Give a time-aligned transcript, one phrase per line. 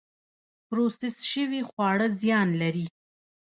[0.67, 2.85] پروسس شوي خواړه زیان لري